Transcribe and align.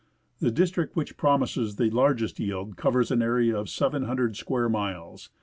The 0.39 0.49
district 0.49 0.95
which 0.95 1.15
promises 1.15 1.75
the 1.75 1.91
largest 1.91 2.39
yield 2.39 2.75
covers 2.75 3.11
an 3.11 3.21
area 3.21 3.55
of 3.55 3.69
700 3.69 4.35
square 4.35 4.67
miles. 4.67 5.29